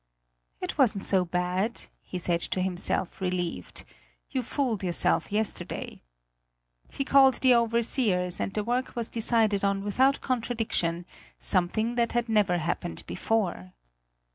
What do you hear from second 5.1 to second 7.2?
yesterday." He